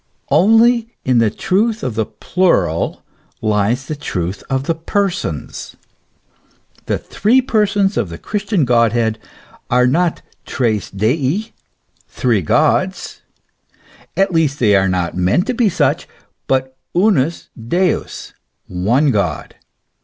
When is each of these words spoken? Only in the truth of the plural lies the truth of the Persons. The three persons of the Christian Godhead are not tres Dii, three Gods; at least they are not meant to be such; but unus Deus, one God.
Only 0.31 0.87
in 1.05 1.19
the 1.19 1.29
truth 1.29 1.83
of 1.83 1.93
the 1.93 2.07
plural 2.07 3.03
lies 3.39 3.85
the 3.85 3.95
truth 3.95 4.43
of 4.49 4.63
the 4.63 4.73
Persons. 4.73 5.75
The 6.87 6.97
three 6.97 7.39
persons 7.39 7.97
of 7.97 8.09
the 8.09 8.17
Christian 8.17 8.65
Godhead 8.65 9.19
are 9.69 9.85
not 9.85 10.23
tres 10.43 10.89
Dii, 10.89 11.51
three 12.07 12.41
Gods; 12.41 13.21
at 14.17 14.33
least 14.33 14.57
they 14.57 14.75
are 14.75 14.89
not 14.89 15.13
meant 15.15 15.45
to 15.45 15.53
be 15.53 15.69
such; 15.69 16.07
but 16.47 16.75
unus 16.95 17.49
Deus, 17.67 18.33
one 18.65 19.11
God. 19.11 19.53